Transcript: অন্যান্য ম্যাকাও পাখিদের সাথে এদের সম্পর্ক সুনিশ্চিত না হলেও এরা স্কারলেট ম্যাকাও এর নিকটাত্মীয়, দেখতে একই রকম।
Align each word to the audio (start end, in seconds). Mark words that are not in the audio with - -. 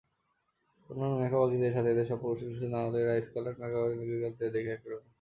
অন্যান্য 0.89 1.15
ম্যাকাও 1.19 1.41
পাখিদের 1.41 1.75
সাথে 1.75 1.89
এদের 1.91 2.09
সম্পর্ক 2.11 2.33
সুনিশ্চিত 2.39 2.69
না 2.73 2.79
হলেও 2.85 3.01
এরা 3.03 3.13
স্কারলেট 3.27 3.55
ম্যাকাও 3.61 3.85
এর 3.85 3.95
নিকটাত্মীয়, 3.99 4.51
দেখতে 4.55 4.71
একই 4.75 4.89
রকম। 4.91 5.07